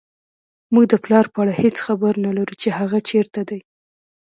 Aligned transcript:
موږ 0.73 0.85
د 0.89 0.93
پلار 1.03 1.25
په 1.33 1.37
اړه 1.43 1.53
هېڅ 1.61 1.75
خبر 1.85 2.13
نه 2.25 2.31
لرو 2.37 2.53
چې 2.61 2.69
هغه 2.79 2.99
چېرته 3.09 3.41
دی 3.49 3.59